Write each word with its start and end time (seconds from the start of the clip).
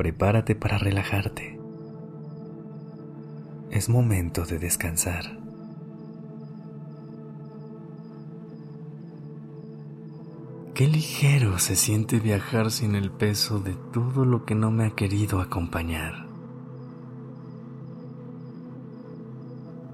Prepárate 0.00 0.54
para 0.54 0.78
relajarte. 0.78 1.60
Es 3.70 3.90
momento 3.90 4.46
de 4.46 4.58
descansar. 4.58 5.38
Qué 10.72 10.86
ligero 10.86 11.58
se 11.58 11.76
siente 11.76 12.18
viajar 12.18 12.70
sin 12.70 12.94
el 12.94 13.10
peso 13.10 13.60
de 13.60 13.74
todo 13.92 14.24
lo 14.24 14.46
que 14.46 14.54
no 14.54 14.70
me 14.70 14.86
ha 14.86 14.90
querido 14.92 15.38
acompañar. 15.38 16.24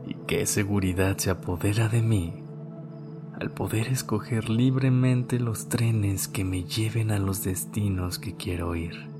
Y 0.06 0.14
qué 0.28 0.46
seguridad 0.46 1.18
se 1.18 1.30
apodera 1.30 1.88
de 1.88 2.02
mí 2.02 2.44
al 3.40 3.50
poder 3.50 3.88
escoger 3.88 4.50
libremente 4.50 5.40
los 5.40 5.68
trenes 5.68 6.28
que 6.28 6.44
me 6.44 6.62
lleven 6.62 7.10
a 7.10 7.18
los 7.18 7.42
destinos 7.42 8.20
que 8.20 8.36
quiero 8.36 8.76
ir. 8.76 9.15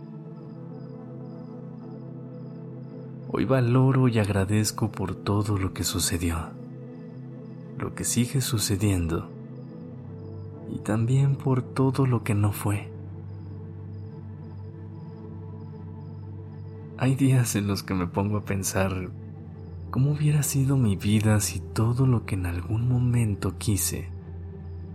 Hoy 3.38 3.44
valoro 3.44 4.08
y 4.08 4.18
agradezco 4.18 4.90
por 4.90 5.14
todo 5.14 5.58
lo 5.58 5.74
que 5.74 5.84
sucedió, 5.84 6.38
lo 7.76 7.94
que 7.94 8.02
sigue 8.02 8.40
sucediendo 8.40 9.28
y 10.74 10.78
también 10.78 11.36
por 11.36 11.60
todo 11.60 12.06
lo 12.06 12.24
que 12.24 12.34
no 12.34 12.52
fue. 12.52 12.88
Hay 16.96 17.14
días 17.14 17.56
en 17.56 17.66
los 17.66 17.82
que 17.82 17.92
me 17.92 18.06
pongo 18.06 18.38
a 18.38 18.44
pensar 18.46 19.10
¿Cómo 19.90 20.12
hubiera 20.12 20.42
sido 20.42 20.78
mi 20.78 20.96
vida 20.96 21.38
si 21.40 21.60
todo 21.60 22.06
lo 22.06 22.24
que 22.24 22.36
en 22.36 22.46
algún 22.46 22.88
momento 22.88 23.58
quise 23.58 24.08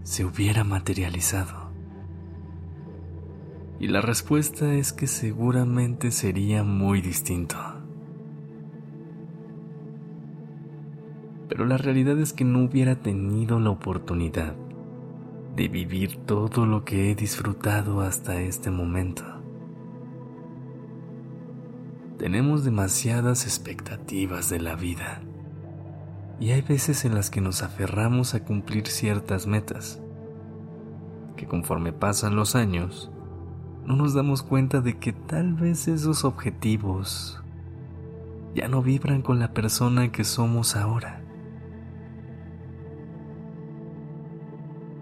se 0.01 0.25
hubiera 0.25 0.63
materializado? 0.63 1.69
Y 3.79 3.87
la 3.87 4.01
respuesta 4.01 4.73
es 4.73 4.93
que 4.93 5.05
seguramente 5.05 6.09
sería 6.09 6.63
muy 6.63 7.01
distinto. 7.01 7.80
Pero 11.51 11.65
la 11.65 11.75
realidad 11.75 12.17
es 12.17 12.31
que 12.31 12.45
no 12.45 12.63
hubiera 12.63 12.95
tenido 12.95 13.59
la 13.59 13.71
oportunidad 13.71 14.55
de 15.57 15.67
vivir 15.67 16.15
todo 16.25 16.65
lo 16.65 16.85
que 16.85 17.11
he 17.11 17.15
disfrutado 17.15 17.99
hasta 17.99 18.39
este 18.39 18.71
momento. 18.71 19.25
Tenemos 22.17 22.63
demasiadas 22.63 23.43
expectativas 23.43 24.49
de 24.49 24.61
la 24.61 24.75
vida 24.75 25.23
y 26.39 26.51
hay 26.51 26.61
veces 26.61 27.03
en 27.03 27.15
las 27.15 27.29
que 27.29 27.41
nos 27.41 27.63
aferramos 27.63 28.33
a 28.33 28.45
cumplir 28.45 28.87
ciertas 28.87 29.45
metas, 29.45 30.01
que 31.35 31.47
conforme 31.47 31.91
pasan 31.91 32.37
los 32.37 32.55
años, 32.55 33.11
no 33.85 33.97
nos 33.97 34.13
damos 34.13 34.41
cuenta 34.41 34.79
de 34.79 34.97
que 34.99 35.11
tal 35.11 35.55
vez 35.55 35.89
esos 35.89 36.23
objetivos 36.23 37.43
ya 38.55 38.69
no 38.69 38.81
vibran 38.81 39.21
con 39.21 39.39
la 39.39 39.53
persona 39.53 40.13
que 40.13 40.23
somos 40.23 40.77
ahora. 40.77 41.20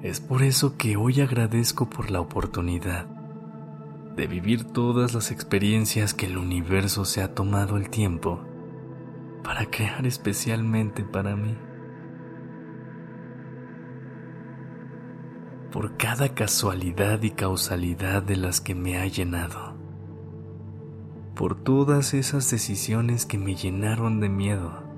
Es 0.01 0.21
por 0.21 0.43
eso 0.43 0.77
que 0.77 0.95
hoy 0.95 1.19
agradezco 1.19 1.89
por 1.89 2.09
la 2.09 2.21
oportunidad 2.21 3.05
de 4.15 4.27
vivir 4.27 4.63
todas 4.63 5.13
las 5.13 5.29
experiencias 5.29 6.13
que 6.13 6.25
el 6.25 6.37
universo 6.37 7.03
se 7.03 7.21
ha 7.21 7.35
tomado 7.35 7.75
el 7.75 7.89
tiempo 7.89 8.39
para 9.43 9.65
crear 9.65 10.07
especialmente 10.07 11.03
para 11.03 11.35
mí. 11.35 11.57
Por 15.69 15.97
cada 15.97 16.33
casualidad 16.33 17.21
y 17.23 17.31
causalidad 17.31 18.23
de 18.23 18.37
las 18.37 18.61
que 18.61 18.75
me 18.75 18.97
ha 18.99 19.05
llenado. 19.05 19.75
Por 21.35 21.61
todas 21.61 22.13
esas 22.13 22.49
decisiones 22.49 23.25
que 23.25 23.37
me 23.37 23.53
llenaron 23.55 24.21
de 24.21 24.29
miedo, 24.29 24.88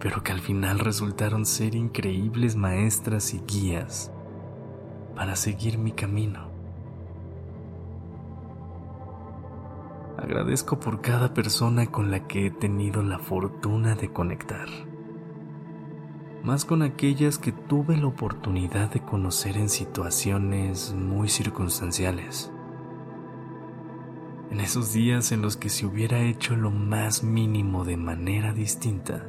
pero 0.00 0.22
que 0.22 0.32
al 0.32 0.40
final 0.40 0.78
resultaron 0.78 1.44
ser 1.44 1.74
increíbles 1.74 2.56
maestras 2.56 3.34
y 3.34 3.40
guías 3.46 4.10
para 5.14 5.36
seguir 5.36 5.76
mi 5.76 5.92
camino. 5.92 6.48
Agradezco 10.16 10.80
por 10.80 11.02
cada 11.02 11.34
persona 11.34 11.86
con 11.86 12.10
la 12.10 12.26
que 12.26 12.46
he 12.46 12.50
tenido 12.50 13.02
la 13.02 13.18
fortuna 13.18 13.94
de 13.94 14.10
conectar, 14.10 14.68
más 16.42 16.64
con 16.64 16.82
aquellas 16.82 17.38
que 17.38 17.52
tuve 17.52 17.96
la 17.96 18.06
oportunidad 18.06 18.90
de 18.90 19.00
conocer 19.00 19.58
en 19.58 19.68
situaciones 19.68 20.94
muy 20.94 21.28
circunstanciales. 21.28 22.50
En 24.50 24.60
esos 24.60 24.92
días 24.92 25.30
en 25.32 25.42
los 25.42 25.56
que 25.56 25.68
se 25.68 25.86
hubiera 25.86 26.20
hecho 26.20 26.56
lo 26.56 26.70
más 26.70 27.22
mínimo 27.22 27.84
de 27.84 27.96
manera 27.96 28.52
distinta, 28.52 29.26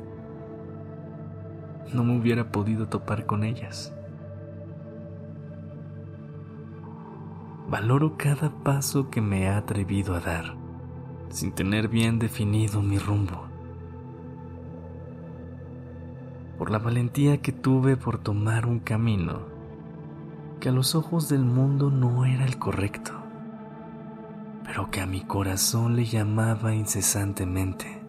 no 1.93 2.03
me 2.03 2.17
hubiera 2.17 2.51
podido 2.51 2.87
topar 2.87 3.25
con 3.25 3.43
ellas. 3.43 3.93
Valoro 7.69 8.17
cada 8.17 8.49
paso 8.63 9.09
que 9.09 9.21
me 9.21 9.43
he 9.43 9.47
atrevido 9.49 10.15
a 10.15 10.19
dar 10.19 10.61
sin 11.31 11.53
tener 11.53 11.87
bien 11.87 12.19
definido 12.19 12.81
mi 12.81 12.97
rumbo. 12.97 13.45
Por 16.57 16.69
la 16.69 16.77
valentía 16.77 17.41
que 17.41 17.51
tuve 17.51 17.97
por 17.97 18.19
tomar 18.19 18.67
un 18.67 18.79
camino 18.79 19.49
que 20.59 20.69
a 20.69 20.71
los 20.71 20.93
ojos 20.93 21.27
del 21.27 21.43
mundo 21.43 21.89
no 21.89 22.25
era 22.25 22.45
el 22.45 22.59
correcto, 22.59 23.13
pero 24.63 24.91
que 24.91 25.01
a 25.01 25.07
mi 25.07 25.21
corazón 25.21 25.95
le 25.95 26.05
llamaba 26.05 26.75
incesantemente. 26.75 28.00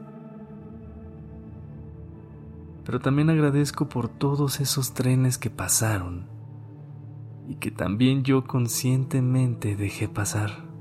Pero 2.84 3.00
también 3.00 3.30
agradezco 3.30 3.88
por 3.88 4.08
todos 4.08 4.60
esos 4.60 4.94
trenes 4.94 5.38
que 5.38 5.50
pasaron 5.50 6.28
y 7.48 7.56
que 7.56 7.70
también 7.70 8.24
yo 8.24 8.44
conscientemente 8.44 9.76
dejé 9.76 10.08
pasar. 10.08 10.72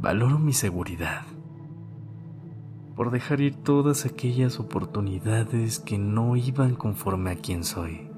valoro 0.00 0.38
mi 0.38 0.52
seguridad 0.52 1.22
por 2.94 3.10
dejar 3.10 3.40
ir 3.40 3.56
todas 3.56 4.06
aquellas 4.06 4.58
oportunidades 4.58 5.78
que 5.78 5.98
no 5.98 6.34
iban 6.34 6.74
conforme 6.74 7.30
a 7.30 7.36
quien 7.36 7.62
soy. 7.62 8.10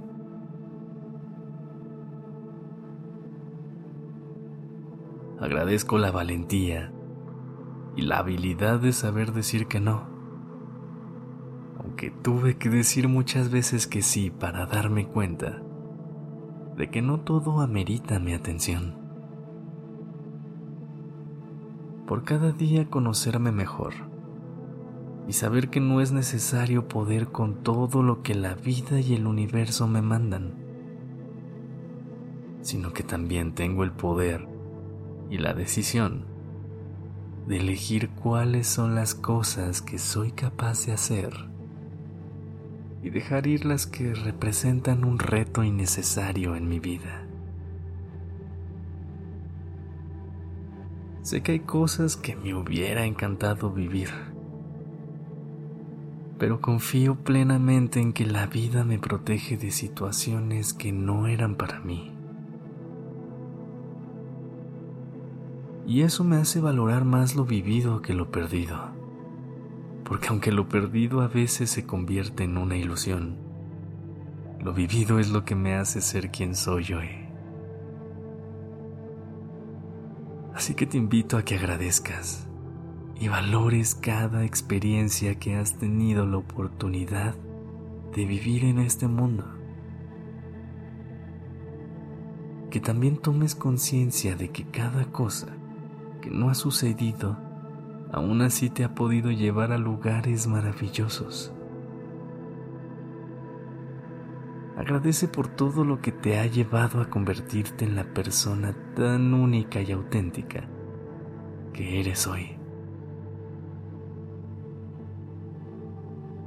Agradezco 5.38 5.98
la 5.98 6.10
valentía 6.10 6.92
y 8.00 8.02
la 8.02 8.20
habilidad 8.20 8.80
de 8.80 8.94
saber 8.94 9.34
decir 9.34 9.66
que 9.66 9.78
no, 9.78 10.08
aunque 11.78 12.10
tuve 12.10 12.56
que 12.56 12.70
decir 12.70 13.08
muchas 13.08 13.50
veces 13.50 13.86
que 13.86 14.00
sí 14.00 14.30
para 14.30 14.64
darme 14.64 15.06
cuenta 15.06 15.60
de 16.78 16.88
que 16.88 17.02
no 17.02 17.20
todo 17.20 17.60
amerita 17.60 18.18
mi 18.18 18.32
atención. 18.32 18.96
Por 22.06 22.24
cada 22.24 22.52
día 22.52 22.88
conocerme 22.88 23.52
mejor 23.52 23.92
y 25.28 25.34
saber 25.34 25.68
que 25.68 25.80
no 25.80 26.00
es 26.00 26.10
necesario 26.10 26.88
poder 26.88 27.28
con 27.28 27.62
todo 27.62 28.02
lo 28.02 28.22
que 28.22 28.34
la 28.34 28.54
vida 28.54 28.98
y 28.98 29.12
el 29.12 29.26
universo 29.26 29.86
me 29.86 30.00
mandan, 30.00 30.54
sino 32.62 32.94
que 32.94 33.02
también 33.02 33.52
tengo 33.52 33.84
el 33.84 33.92
poder 33.92 34.48
y 35.28 35.36
la 35.36 35.52
decisión 35.52 36.29
de 37.50 37.56
elegir 37.56 38.10
cuáles 38.10 38.68
son 38.68 38.94
las 38.94 39.16
cosas 39.16 39.82
que 39.82 39.98
soy 39.98 40.30
capaz 40.30 40.86
de 40.86 40.92
hacer 40.92 41.34
y 43.02 43.10
dejar 43.10 43.48
ir 43.48 43.64
las 43.64 43.88
que 43.88 44.14
representan 44.14 45.04
un 45.04 45.18
reto 45.18 45.64
innecesario 45.64 46.54
en 46.54 46.68
mi 46.68 46.78
vida. 46.78 47.26
Sé 51.22 51.42
que 51.42 51.50
hay 51.50 51.60
cosas 51.60 52.16
que 52.16 52.36
me 52.36 52.54
hubiera 52.54 53.04
encantado 53.04 53.72
vivir, 53.72 54.10
pero 56.38 56.60
confío 56.60 57.16
plenamente 57.16 57.98
en 57.98 58.12
que 58.12 58.26
la 58.26 58.46
vida 58.46 58.84
me 58.84 59.00
protege 59.00 59.56
de 59.56 59.72
situaciones 59.72 60.72
que 60.72 60.92
no 60.92 61.26
eran 61.26 61.56
para 61.56 61.80
mí. 61.80 62.19
Y 65.90 66.02
eso 66.02 66.22
me 66.22 66.36
hace 66.36 66.60
valorar 66.60 67.04
más 67.04 67.34
lo 67.34 67.44
vivido 67.44 68.00
que 68.00 68.14
lo 68.14 68.30
perdido. 68.30 68.78
Porque 70.04 70.28
aunque 70.28 70.52
lo 70.52 70.68
perdido 70.68 71.20
a 71.20 71.26
veces 71.26 71.68
se 71.68 71.84
convierte 71.84 72.44
en 72.44 72.58
una 72.58 72.76
ilusión, 72.76 73.38
lo 74.60 74.72
vivido 74.72 75.18
es 75.18 75.30
lo 75.30 75.44
que 75.44 75.56
me 75.56 75.74
hace 75.74 76.00
ser 76.00 76.30
quien 76.30 76.54
soy 76.54 76.92
hoy. 76.92 77.08
Así 80.54 80.74
que 80.74 80.86
te 80.86 80.96
invito 80.96 81.36
a 81.36 81.44
que 81.44 81.56
agradezcas 81.56 82.46
y 83.18 83.26
valores 83.26 83.96
cada 83.96 84.44
experiencia 84.44 85.40
que 85.40 85.56
has 85.56 85.76
tenido 85.76 86.24
la 86.24 86.36
oportunidad 86.36 87.34
de 88.14 88.26
vivir 88.26 88.64
en 88.64 88.78
este 88.78 89.08
mundo. 89.08 89.44
Que 92.70 92.78
también 92.78 93.16
tomes 93.16 93.56
conciencia 93.56 94.36
de 94.36 94.50
que 94.50 94.62
cada 94.66 95.06
cosa 95.06 95.56
que 96.20 96.30
no 96.30 96.50
ha 96.50 96.54
sucedido 96.54 97.50
aún 98.12 98.42
así 98.42 98.70
te 98.70 98.84
ha 98.84 98.94
podido 98.94 99.30
llevar 99.30 99.72
a 99.72 99.78
lugares 99.78 100.46
maravillosos. 100.46 101.52
Agradece 104.76 105.28
por 105.28 105.48
todo 105.48 105.84
lo 105.84 106.00
que 106.00 106.10
te 106.10 106.38
ha 106.38 106.46
llevado 106.46 107.00
a 107.00 107.10
convertirte 107.10 107.84
en 107.84 107.96
la 107.96 108.04
persona 108.04 108.74
tan 108.94 109.34
única 109.34 109.80
y 109.82 109.92
auténtica 109.92 110.68
que 111.72 112.00
eres 112.00 112.26
hoy. 112.26 112.56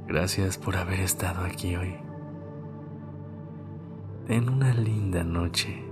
Gracias 0.08 0.58
por 0.58 0.76
haber 0.76 1.00
estado 1.00 1.44
aquí 1.44 1.76
hoy. 1.76 1.94
Ten 4.26 4.48
una 4.48 4.74
linda 4.74 5.22
noche 5.22 5.84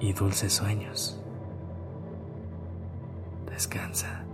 y 0.00 0.12
dulces 0.12 0.54
sueños. 0.54 1.23
Descansa. 3.54 4.33